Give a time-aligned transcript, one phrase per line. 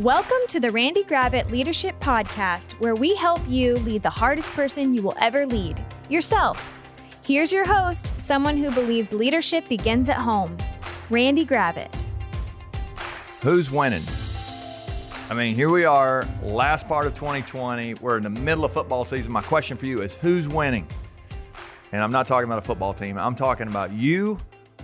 [0.00, 4.92] Welcome to the Randy Gravitt Leadership Podcast, where we help you lead the hardest person
[4.92, 6.70] you will ever lead yourself.
[7.22, 10.58] Here's your host, someone who believes leadership begins at home,
[11.08, 11.94] Randy Gravitt.
[13.40, 14.02] Who's winning?
[15.30, 17.94] I mean, here we are, last part of 2020.
[17.94, 19.32] We're in the middle of football season.
[19.32, 20.86] My question for you is who's winning?
[21.92, 24.38] And I'm not talking about a football team, I'm talking about you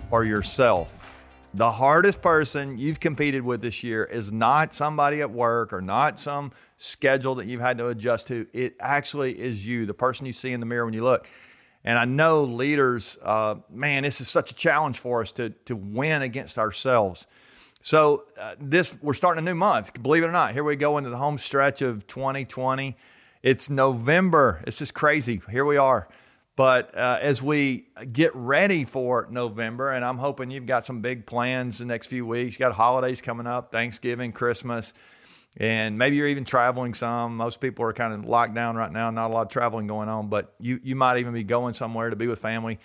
[0.09, 1.02] or yourself.
[1.55, 6.19] The hardest person you've competed with this year is not somebody at work or not
[6.19, 8.47] some schedule that you've had to adjust to.
[8.53, 11.29] It actually is you, the person you see in the mirror when you look.
[11.83, 15.75] And I know leaders, uh, man, this is such a challenge for us to, to
[15.75, 17.27] win against ourselves.
[17.81, 20.01] So uh, this we're starting a new month.
[20.01, 22.97] Believe it or not, here we go into the home stretch of 2020.
[23.43, 24.61] It's November.
[24.65, 25.41] This is crazy.
[25.51, 26.07] Here we are.
[26.55, 31.25] But uh, as we get ready for November, and I'm hoping you've got some big
[31.25, 34.93] plans the next few weeks, got holidays coming up, Thanksgiving, Christmas,
[35.57, 37.37] and maybe you're even traveling some.
[37.37, 40.09] Most people are kind of locked down right now, not a lot of traveling going
[40.09, 42.79] on, but you, you might even be going somewhere to be with family.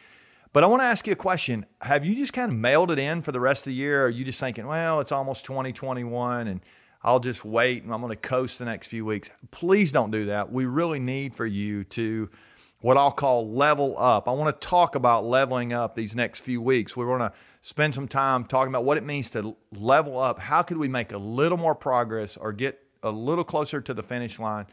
[0.53, 1.67] But I want to ask you a question.
[1.83, 4.03] Have you just kind of mailed it in for the rest of the year?
[4.03, 6.61] Or are you just thinking, well, it's almost 2021 and
[7.03, 9.29] I'll just wait and I'm going to coast the next few weeks?
[9.51, 10.51] Please don't do that.
[10.51, 12.31] We really need for you to
[12.81, 14.29] what I'll call level up.
[14.29, 16.97] I want to talk about leveling up these next few weeks.
[16.97, 20.39] We're going to spend some time talking about what it means to level up.
[20.39, 24.03] How could we make a little more progress or get a little closer to the
[24.03, 24.67] finish line,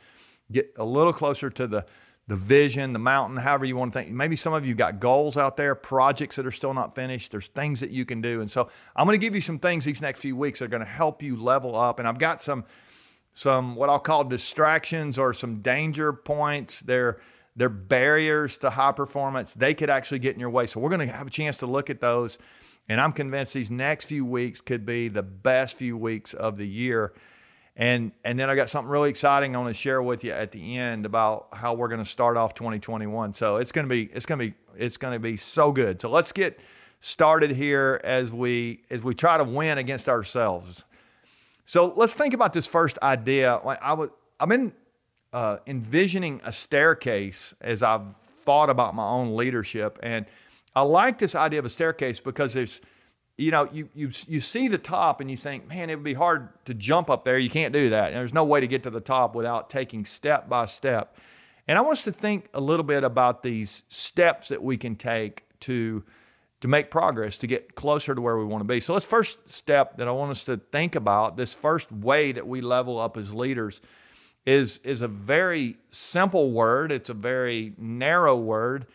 [0.51, 1.85] get a little closer to the
[2.27, 4.11] the vision, the mountain, however you want to think.
[4.11, 7.31] Maybe some of you got goals out there, projects that are still not finished.
[7.31, 8.41] There's things that you can do.
[8.41, 10.69] And so I'm going to give you some things these next few weeks that are
[10.69, 11.99] going to help you level up.
[11.99, 12.65] And I've got some
[13.31, 16.79] some what I'll call distractions or some danger points.
[16.79, 17.19] They're
[17.55, 19.53] they're barriers to high performance.
[19.53, 20.65] They could actually get in your way.
[20.65, 22.37] So we're going to have a chance to look at those.
[22.89, 26.67] And I'm convinced these next few weeks could be the best few weeks of the
[26.67, 27.13] year.
[27.77, 30.51] And and then I got something really exciting I want to share with you at
[30.51, 33.33] the end about how we're going to start off 2021.
[33.33, 36.01] So it's going to be it's going to be it's going to be so good.
[36.01, 36.59] So let's get
[37.01, 40.85] started here as we as we try to win against ourselves.
[41.65, 43.55] So let's think about this first idea.
[43.55, 44.71] I would I've been
[45.35, 48.15] uh, envisioning a staircase as I've
[48.45, 49.99] thought about my own leadership.
[50.01, 50.25] And
[50.73, 52.79] I like this idea of a staircase because there's,
[53.37, 56.13] you know, you, you, you see the top and you think, man, it would be
[56.13, 57.37] hard to jump up there.
[57.37, 58.07] You can't do that.
[58.07, 61.17] And there's no way to get to the top without taking step by step.
[61.67, 64.95] And I want us to think a little bit about these steps that we can
[64.95, 66.05] take to
[66.61, 68.79] to make progress to get closer to where we want to be.
[68.79, 72.47] So let's first step that I want us to think about this first way that
[72.47, 73.81] we level up as leaders
[74.45, 76.91] is, is a very simple word.
[76.91, 78.85] It's a very narrow word,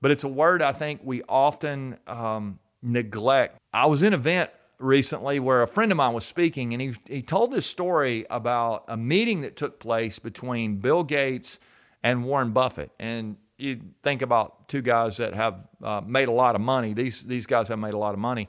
[0.00, 3.58] but it's a word I think we often um, neglect.
[3.72, 6.94] I was in an event recently where a friend of mine was speaking, and he,
[7.06, 11.58] he told this story about a meeting that took place between Bill Gates
[12.02, 12.90] and Warren Buffett.
[12.98, 16.92] And you think about two guys that have uh, made a lot of money.
[16.92, 18.48] These, these guys have made a lot of money.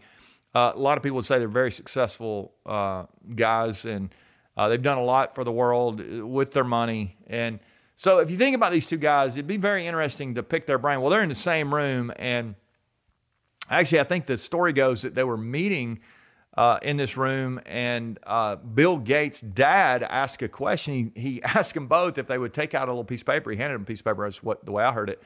[0.53, 3.03] Uh, a lot of people would say they're very successful uh,
[3.35, 4.13] guys and
[4.57, 7.16] uh, they've done a lot for the world uh, with their money.
[7.28, 7.59] And
[7.95, 10.79] so if you think about these two guys, it'd be very interesting to pick their
[10.79, 11.00] brain.
[11.00, 12.12] Well, they're in the same room.
[12.18, 12.56] And
[13.69, 16.00] actually, I think the story goes that they were meeting
[16.57, 21.12] uh, in this room, and uh, Bill Gates' dad asked a question.
[21.16, 23.51] He, he asked them both if they would take out a little piece of paper.
[23.51, 24.24] He handed them a piece of paper.
[24.24, 25.22] That's what the way I heard it.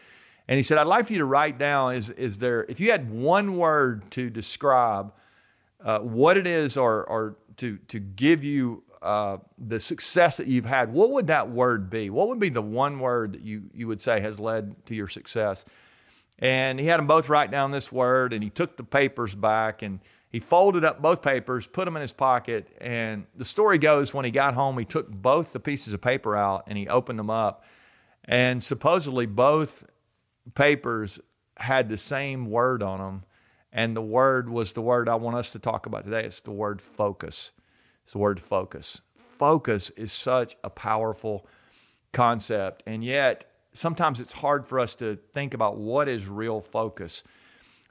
[0.49, 2.91] And he said, "I'd like for you to write down is is there if you
[2.91, 5.13] had one word to describe
[5.83, 10.66] uh, what it is, or or to to give you uh, the success that you've
[10.66, 12.09] had, what would that word be?
[12.09, 15.07] What would be the one word that you, you would say has led to your
[15.07, 15.66] success?
[16.38, 19.81] And he had them both write down this word, and he took the papers back
[19.81, 20.00] and
[20.31, 22.67] he folded up both papers, put them in his pocket.
[22.79, 26.38] And the story goes when he got home, he took both the pieces of paper
[26.38, 27.66] out and he opened them up.
[28.25, 29.84] And supposedly both
[30.56, 31.19] papers
[31.57, 33.23] had the same word on them.
[33.73, 36.25] And the word was the word I want us to talk about today.
[36.25, 37.51] It's the word focus.
[38.03, 39.01] It's the word focus.
[39.37, 41.47] Focus is such a powerful
[42.11, 47.23] concept, and yet sometimes it's hard for us to think about what is real focus.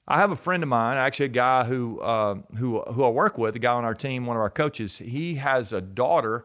[0.06, 3.38] I have a friend of mine, actually a guy who uh, who who I work
[3.38, 4.98] with, a guy on our team, one of our coaches.
[4.98, 6.44] He has a daughter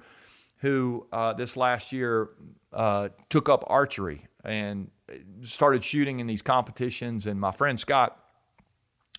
[0.60, 2.30] who uh, this last year
[2.72, 4.90] uh, took up archery and
[5.42, 7.28] started shooting in these competitions.
[7.28, 8.18] And my friend Scott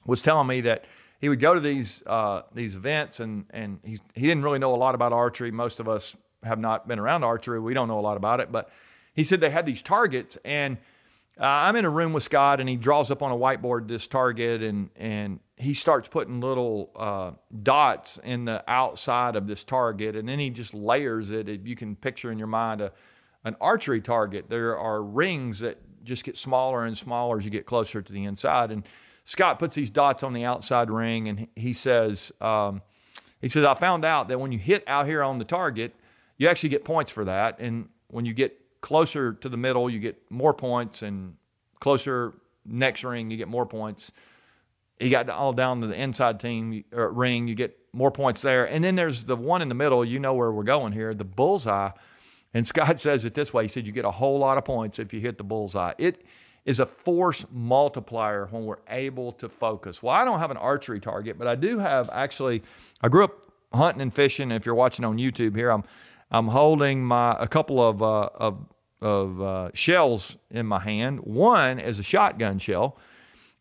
[0.06, 0.84] was telling me that
[1.20, 4.74] he would go to these uh, these events, and and he he didn't really know
[4.74, 5.50] a lot about archery.
[5.50, 8.52] Most of us have not been around archery; we don't know a lot about it.
[8.52, 8.70] But
[9.14, 10.76] he said they had these targets, and
[11.40, 14.06] uh, I'm in a room with Scott, and he draws up on a whiteboard this
[14.06, 17.30] target, and and he starts putting little uh,
[17.62, 21.48] dots in the outside of this target, and then he just layers it.
[21.48, 22.92] If you can picture in your mind a,
[23.44, 27.66] an archery target, there are rings that just get smaller and smaller as you get
[27.66, 28.70] closer to the inside.
[28.70, 28.84] And
[29.26, 32.80] Scott puts these dots on the outside ring, and he says, um,
[33.42, 35.94] he says, I found out that when you hit out here on the target,
[36.38, 39.98] you actually get points for that, and when you get closer to the middle, you
[39.98, 41.34] get more points, and
[41.80, 42.32] closer
[42.64, 44.10] next ring, you get more points
[44.98, 48.64] you got all down to the inside team ring, you get more points there.
[48.64, 51.24] And then there's the one in the middle, you know where we're going here, the
[51.24, 51.90] bullseye.
[52.54, 54.98] And Scott says it this way he said, You get a whole lot of points
[54.98, 55.92] if you hit the bullseye.
[55.98, 56.24] It
[56.66, 60.02] is a force multiplier when we're able to focus.
[60.02, 62.62] Well, I don't have an archery target, but I do have actually,
[63.00, 64.50] I grew up hunting and fishing.
[64.50, 65.84] If you're watching on YouTube here, I'm,
[66.30, 68.66] I'm holding my, a couple of, uh, of,
[69.00, 71.20] of uh, shells in my hand.
[71.20, 72.98] One is a shotgun shell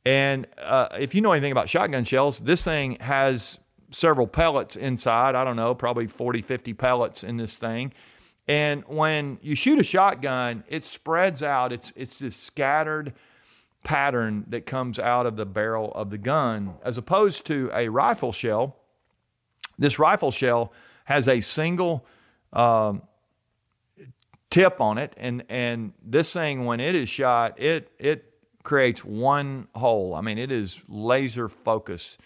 [0.06, 3.60] and uh, if you know anything about shotgun shells, this thing has
[3.90, 5.34] several pellets inside.
[5.34, 7.92] I don't know, probably 40, 50 pellets in this thing.
[8.48, 11.72] And when you shoot a shotgun, it spreads out.
[11.74, 13.14] It's, it's this scattered
[13.84, 18.32] pattern that comes out of the barrel of the gun, as opposed to a rifle
[18.32, 18.76] shell.
[19.78, 20.74] This rifle shell
[21.06, 22.06] has a single
[22.54, 23.02] um,
[24.50, 28.32] tip on it, and, and this thing, when it is shot, it, it
[28.64, 30.16] creates one hole.
[30.16, 32.18] I mean, it is laser focus.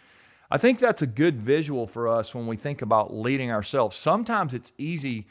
[0.52, 3.96] I think that's a good visual for us when we think about leading ourselves.
[3.96, 5.28] Sometimes it's easy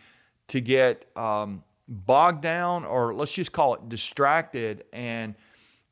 [0.49, 5.35] to get um, bogged down, or let's just call it distracted, and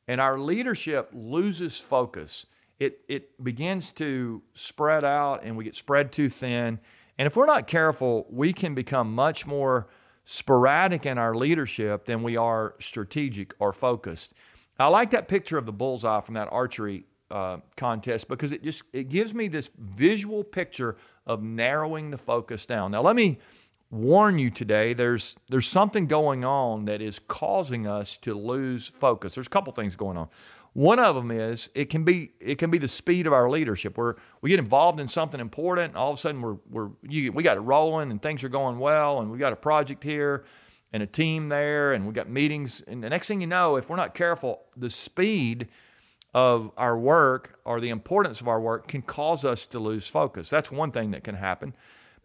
[0.08, 2.46] and our leadership loses focus.
[2.78, 6.78] It it begins to spread out, and we get spread too thin.
[7.18, 9.88] And if we're not careful, we can become much more
[10.24, 14.34] sporadic in our leadership than we are strategic or focused.
[14.78, 18.82] I like that picture of the bullseye from that archery uh, contest because it just
[18.92, 22.90] it gives me this visual picture of narrowing the focus down.
[22.90, 23.38] Now let me
[23.90, 29.34] warn you today there's there's something going on that is causing us to lose focus.
[29.34, 30.28] There's a couple things going on.
[30.72, 33.96] One of them is it can be it can be the speed of our leadership.
[33.96, 37.32] Where we get involved in something important, and all of a sudden we're we're you,
[37.32, 40.44] we got it rolling and things are going well, and we got a project here
[40.92, 42.82] and a team there, and we got meetings.
[42.86, 45.68] And the next thing you know, if we're not careful, the speed
[46.34, 50.50] of our work or the importance of our work can cause us to lose focus.
[50.50, 51.74] That's one thing that can happen.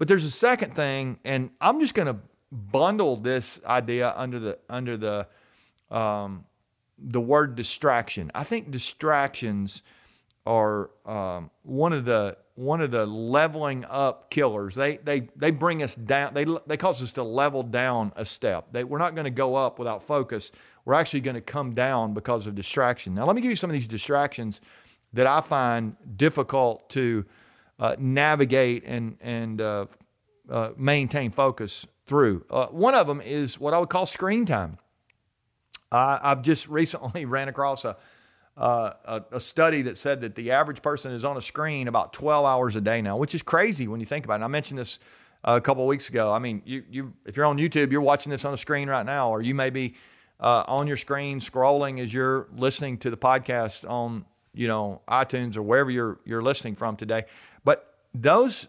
[0.02, 2.18] But there's a second thing, and I'm just going to
[2.52, 5.28] bundle this idea under the under the
[5.96, 6.46] um,
[6.98, 8.32] the word distraction.
[8.34, 9.84] I think distractions
[10.48, 14.74] are um, one of the one of the leveling up killers.
[14.74, 18.70] They, they, they bring us down, they, they cause us to level down a step.
[18.72, 20.52] They, we're not going to go up without focus.
[20.84, 23.14] We're actually going to come down because of distraction.
[23.14, 24.62] Now, let me give you some of these distractions
[25.14, 27.24] that I find difficult to
[27.82, 29.88] uh, navigate and, and uh,
[30.50, 32.46] uh, maintain focus through.
[32.50, 34.78] Uh, one of them is what I would call screen time.
[35.92, 37.98] I've just recently ran across a
[38.58, 42.12] uh, a, a, study that said that the average person is on a screen about
[42.12, 44.36] 12 hours a day now, which is crazy when you think about it.
[44.36, 45.00] And I mentioned this
[45.44, 46.32] a couple of weeks ago.
[46.32, 49.06] I mean, you, you, if you're on YouTube, you're watching this on the screen right
[49.06, 49.96] now, or you may be
[50.40, 55.56] uh, on your screen scrolling as you're listening to the podcast on, you know, iTunes
[55.56, 57.24] or wherever you're you're listening from today.
[58.14, 58.68] Those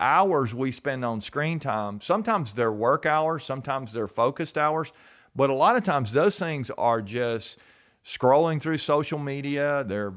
[0.00, 4.92] hours we spend on screen time, sometimes they're work hours, sometimes they're focused hours,
[5.34, 7.58] but a lot of times those things are just
[8.04, 9.84] scrolling through social media.
[9.86, 10.14] They're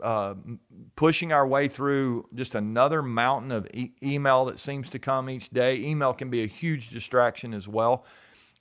[0.00, 0.34] uh,
[0.96, 5.50] pushing our way through just another mountain of e- email that seems to come each
[5.50, 5.76] day.
[5.78, 8.04] Email can be a huge distraction as well.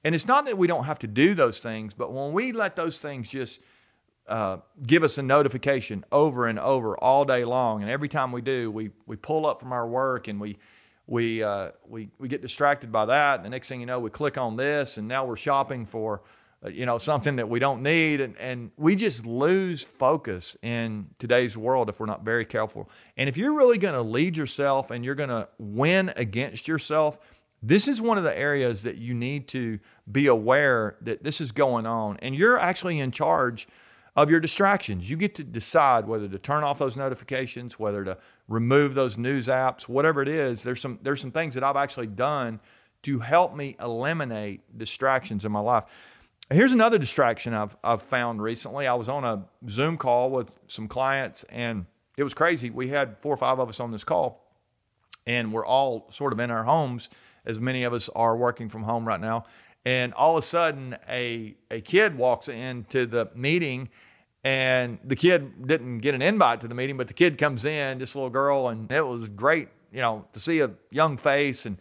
[0.03, 2.75] And it's not that we don't have to do those things, but when we let
[2.75, 3.60] those things just
[4.28, 8.42] uh, give us a notification over and over all day long, and every time we
[8.42, 10.58] do, we we pull up from our work and we
[11.08, 13.38] we uh, we we get distracted by that.
[13.38, 16.22] And the next thing you know, we click on this, and now we're shopping for
[16.63, 18.22] uh, you know, something that we don't need.
[18.22, 22.88] And, and we just lose focus in today's world if we're not very careful.
[23.18, 27.20] And if you're really going to lead yourself and you're going to win against yourself,
[27.63, 29.80] this is one of the areas that you need to
[30.12, 32.18] be aware that this is going on.
[32.22, 33.68] And you're actually in charge
[34.15, 35.10] of your distractions.
[35.10, 39.48] You get to decide whether to turn off those notifications, whether to remove those news
[39.48, 40.63] apps, whatever it is.
[40.63, 42.60] There's some there's some things that I've actually done
[43.03, 45.86] to help me eliminate distractions in my life.
[46.51, 48.86] Here's another distraction I've, I've found recently.
[48.86, 51.86] I was on a Zoom call with some clients, and
[52.18, 52.70] it was crazy.
[52.70, 54.46] We had four or five of us on this call,
[55.25, 57.10] and we're all sort of in our homes,
[57.46, 59.46] as many of us are working from home right now.
[59.85, 63.89] And all of a sudden, a, a kid walks into the meeting
[64.43, 68.00] and the kid didn't get an invite to the meeting, but the kid comes in,
[68.00, 71.77] this little girl, and it was great, you know, to see a young face and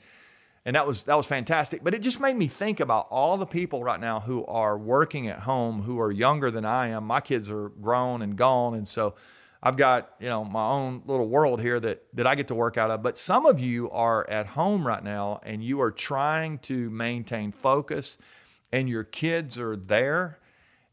[0.66, 1.82] and that was that was fantastic.
[1.82, 5.26] But it just made me think about all the people right now who are working
[5.26, 7.04] at home who are younger than I am.
[7.04, 9.14] My kids are grown and gone, and so
[9.62, 12.78] I've got you know my own little world here that that I get to work
[12.78, 13.02] out of.
[13.02, 17.52] But some of you are at home right now, and you are trying to maintain
[17.52, 18.16] focus,
[18.72, 20.38] and your kids are there.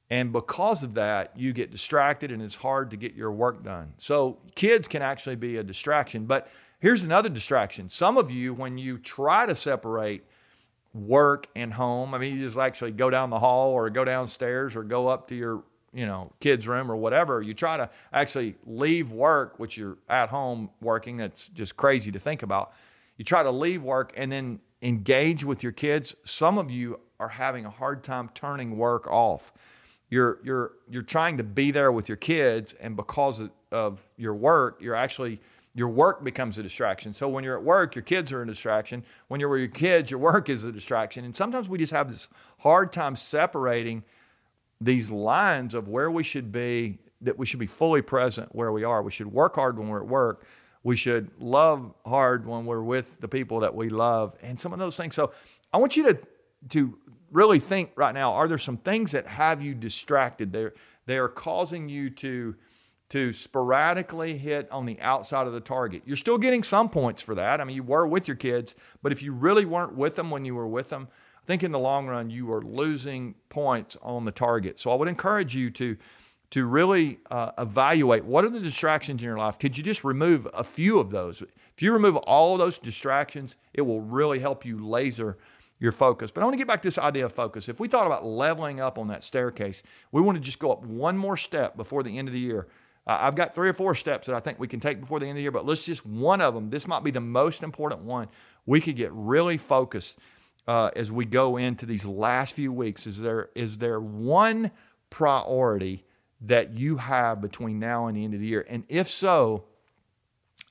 [0.10, 3.94] And because of that, you get distracted and it's hard to get your work done.
[3.98, 6.26] So, kids can actually be a distraction.
[6.26, 7.90] But Here's another distraction.
[7.90, 10.24] Some of you, when you try to separate
[10.94, 14.76] work and home, I mean, you just actually go down the hall or go downstairs
[14.76, 15.64] or go up to your,
[15.94, 17.42] you know, kids' room or whatever.
[17.42, 21.18] You try to actually leave work, which you're at home working.
[21.18, 22.74] That's just crazy to think about.
[23.18, 26.16] You try to leave work and then engage with your kids.
[26.24, 29.52] Some of you are having a hard time turning work off.
[30.10, 33.42] You're you're you're trying to be there with your kids, and because
[33.72, 35.42] of your work, you're actually
[35.78, 37.14] your work becomes a distraction.
[37.14, 39.04] So when you're at work, your kids are a distraction.
[39.28, 41.24] When you're with your kids, your work is a distraction.
[41.24, 42.28] And sometimes we just have this
[42.60, 44.04] hard time separating
[44.80, 48.84] these lines of where we should be, that we should be fully present where we
[48.84, 49.02] are.
[49.02, 50.46] We should work hard when we're at work.
[50.84, 54.80] We should love hard when we're with the people that we love and some of
[54.80, 55.16] those things.
[55.16, 55.34] So
[55.74, 56.20] I want you to,
[56.70, 56.98] to
[57.32, 60.54] really think right now, are there some things that have you distracted?
[60.54, 60.74] They're,
[61.06, 62.56] they are causing you to
[63.10, 66.02] to sporadically hit on the outside of the target.
[66.06, 67.62] You're still getting some points for that.
[67.62, 70.44] I mean, you were with your kids, but if you really weren't with them when
[70.44, 71.08] you were with them,
[71.48, 74.78] think in the long run you are losing points on the target.
[74.80, 75.98] So I would encourage you to
[76.50, 79.60] to really uh, evaluate what are the distractions in your life.
[79.60, 81.42] Could you just remove a few of those?
[81.42, 85.38] If you remove all those distractions, it will really help you laser
[85.78, 86.32] your focus.
[86.32, 87.68] But I want to get back to this idea of focus.
[87.68, 90.86] If we thought about leveling up on that staircase, we want to just go up
[90.86, 92.68] one more step before the end of the year
[93.08, 95.26] uh, I've got three or four steps that I think we can take before the
[95.26, 96.70] end of the year, but let's just one of them.
[96.70, 98.28] This might be the most important one.
[98.66, 100.20] We could get really focused
[100.68, 103.08] uh, as we go into these last few weeks.
[103.08, 104.72] Is there is there one
[105.10, 106.06] priority
[106.42, 108.66] that you have between now and the end of the year?
[108.70, 109.66] And if so,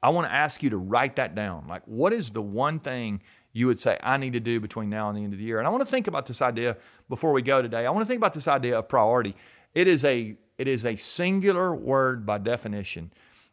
[0.02, 1.66] I want to ask you to write that down.
[1.68, 3.22] Like, what is the one thing
[3.52, 5.58] you would say I need to do between now and the end of the year?
[5.58, 6.76] And I want to think about this idea
[7.08, 7.86] before we go today.
[7.86, 9.34] I want to think about this idea of priority.
[9.74, 13.12] It is a it is a singular word by definition.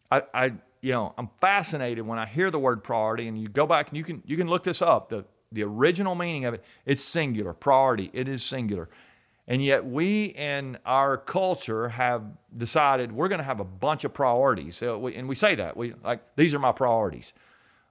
[0.10, 0.46] I, I,
[0.82, 3.98] you know, I'm fascinated when I hear the word priority, and you go back and
[3.98, 5.10] you can you can look this up.
[5.10, 7.54] The the original meaning of it, it's singular.
[7.54, 8.90] Priority, it is singular.
[9.48, 12.24] And yet we in our culture have
[12.58, 14.82] decided we're going to have a bunch of priorities.
[14.82, 15.76] And we say that.
[15.76, 17.34] We like these are my priorities.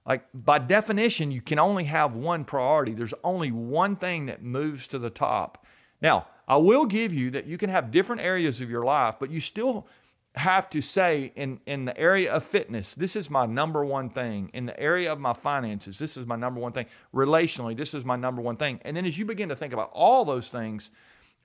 [0.05, 2.93] Like by definition, you can only have one priority.
[2.93, 5.65] There's only one thing that moves to the top.
[6.01, 9.29] Now, I will give you that you can have different areas of your life, but
[9.29, 9.87] you still
[10.35, 14.49] have to say in, in the area of fitness, this is my number one thing.
[14.53, 16.87] In the area of my finances, this is my number one thing.
[17.13, 18.79] Relationally, this is my number one thing.
[18.83, 20.89] And then as you begin to think about all those things,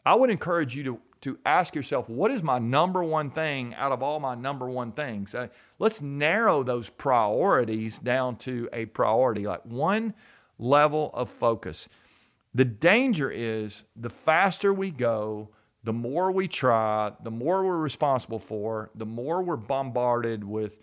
[0.06, 3.92] I would encourage you to, to ask yourself, what is my number one thing out
[3.92, 5.34] of all my number one things?
[5.34, 10.14] Uh, let's narrow those priorities down to a priority, like one
[10.58, 11.90] level of focus.
[12.54, 15.50] The danger is the faster we go,
[15.84, 20.78] the more we try, the more we're responsible for, the more we're bombarded with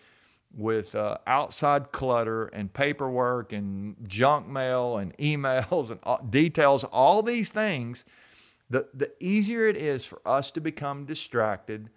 [0.58, 7.22] with uh, outside clutter and paperwork and junk mail and emails and uh, details, all
[7.22, 8.06] these things,
[8.70, 11.90] the, the easier it is for us to become distracted,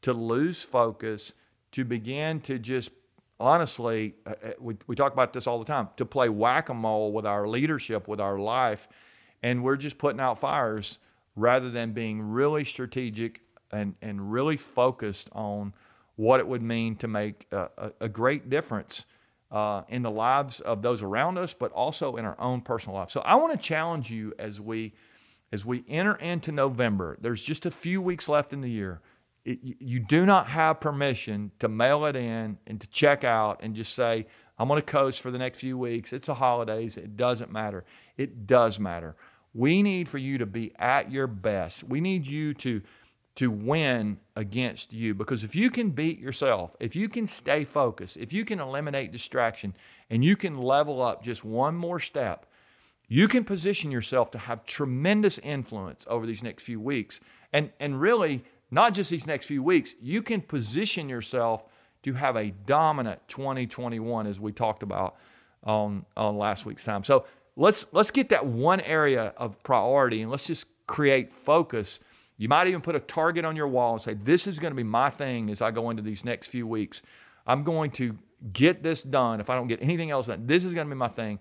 [0.00, 1.34] to lose focus,
[1.72, 2.90] to begin to just
[3.38, 6.74] honestly, uh, uh we, we talk about this all the time, to play whack a
[6.74, 8.88] mole with our leadership, with our life
[9.42, 10.98] and we're just putting out fires
[11.36, 15.74] rather than being really strategic and, and really focused on
[16.16, 19.04] what it would mean to make a, a, a great difference
[19.50, 23.10] uh, in the lives of those around us, but also in our own personal life.
[23.10, 24.94] So I want to challenge you as we
[25.52, 27.16] as we enter into November.
[27.20, 29.00] There's just a few weeks left in the year.
[29.44, 33.76] It, you do not have permission to mail it in and to check out and
[33.76, 34.26] just say,
[34.58, 36.12] I'm going to coast for the next few weeks.
[36.12, 36.96] It's the holidays.
[36.96, 37.84] It doesn't matter.
[38.16, 39.14] It does matter.
[39.56, 41.82] We need for you to be at your best.
[41.82, 42.82] We need you to
[43.36, 48.16] to win against you because if you can beat yourself, if you can stay focused,
[48.16, 49.74] if you can eliminate distraction
[50.08, 52.46] and you can level up just one more step,
[53.08, 57.20] you can position yourself to have tremendous influence over these next few weeks.
[57.52, 61.64] And and really not just these next few weeks, you can position yourself
[62.02, 65.16] to have a dominant 2021 as we talked about
[65.62, 67.04] on on last week's time.
[67.04, 67.24] So
[67.56, 71.98] let's let's get that one area of priority and let's just create focus
[72.36, 74.76] You might even put a target on your wall and say, This is going to
[74.76, 77.02] be my thing as I go into these next few weeks.
[77.46, 78.18] I'm going to
[78.52, 79.40] get this done.
[79.40, 81.38] If I don't get anything else done, this is going to be my thing.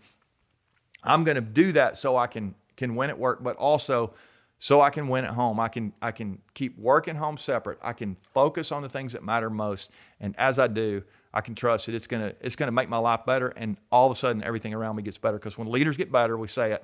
[1.03, 4.13] I'm going to do that so I can can win at work, but also
[4.57, 5.59] so I can win at home.
[5.59, 7.77] I can I can keep work and home separate.
[7.81, 11.03] I can focus on the things that matter most, and as I do,
[11.35, 14.11] I can trust that it's gonna it's gonna make my life better, and all of
[14.11, 15.37] a sudden everything around me gets better.
[15.37, 16.83] Because when leaders get better, we say it,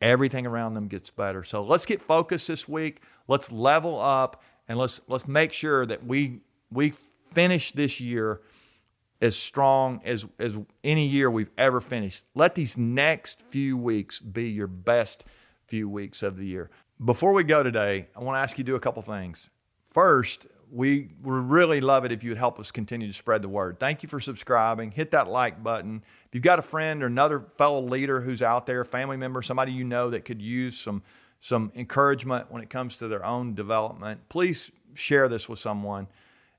[0.00, 1.42] everything around them gets better.
[1.42, 3.02] So let's get focused this week.
[3.26, 6.94] Let's level up, and let's let's make sure that we we
[7.32, 8.40] finish this year
[9.20, 12.24] as strong as as any year we've ever finished.
[12.36, 15.24] Let these next few weeks be your best
[15.66, 16.70] few weeks of the year.
[17.04, 19.50] Before we go today, I want to ask you to do a couple things.
[19.90, 23.48] First, we would really love it if you would help us continue to spread the
[23.48, 23.78] word.
[23.80, 24.92] Thank you for subscribing.
[24.92, 26.02] Hit that like button.
[26.26, 29.72] If you've got a friend or another fellow leader who's out there, family member, somebody
[29.72, 31.02] you know that could use some
[31.40, 36.06] some encouragement when it comes to their own development, please share this with someone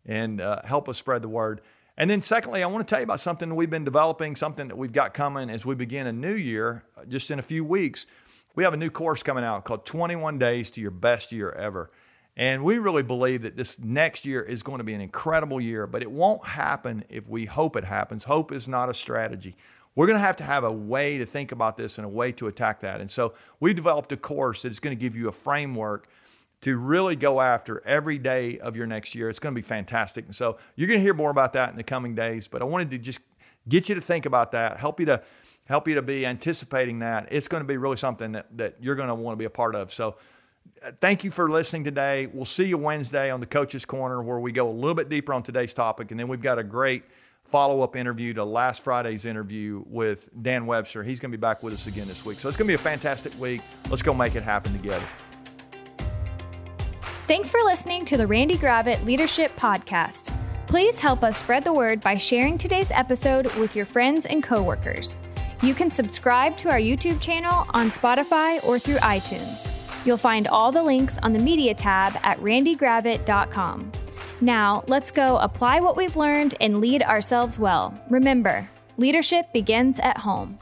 [0.08, 1.62] and uh, help us spread the word.
[1.98, 4.68] And then, secondly, I want to tell you about something that we've been developing, something
[4.70, 7.64] that we've got coming as we begin a new year uh, just in a few
[7.64, 8.08] weeks.
[8.56, 11.92] We have a new course coming out called 21 Days to Your Best Year Ever.
[12.42, 15.86] And we really believe that this next year is going to be an incredible year,
[15.86, 18.24] but it won't happen if we hope it happens.
[18.24, 19.56] Hope is not a strategy.
[19.94, 22.32] We're going to have to have a way to think about this and a way
[22.32, 23.00] to attack that.
[23.00, 26.08] And so we developed a course that is going to give you a framework
[26.62, 29.30] to really go after every day of your next year.
[29.30, 30.26] It's going to be fantastic.
[30.26, 32.66] And so you're going to hear more about that in the coming days, but I
[32.66, 33.20] wanted to just
[33.70, 35.22] get you to think about that, help you to
[35.66, 37.28] help you to be anticipating that.
[37.30, 39.50] It's going to be really something that, that you're going to want to be a
[39.52, 39.94] part of.
[39.94, 40.16] So
[40.84, 42.28] Uh, thank you for listening today.
[42.28, 45.34] We'll see you Wednesday on the Coach's Corner where we go a little bit deeper
[45.34, 46.12] on today's topic.
[46.12, 47.04] And then we've got a great
[47.44, 51.04] follow up interview to last Friday's interview with Dan Webster.
[51.04, 52.40] He's going to be back with us again this week.
[52.40, 53.62] So it's going to be a fantastic week.
[53.90, 55.06] Let's go make it happen together.
[57.28, 60.36] Thanks for listening to the Randy Gravitt Leadership Podcast.
[60.68, 65.20] Please help us spread the word by sharing today's episode with your friends and coworkers.
[65.62, 69.70] You can subscribe to our YouTube channel on Spotify or through iTunes.
[70.06, 73.92] You'll find all the links on the media tab at randygravitt.com.
[74.42, 77.94] Now, let's go apply what we've learned and lead ourselves well.
[78.10, 80.58] Remember, leadership begins at home.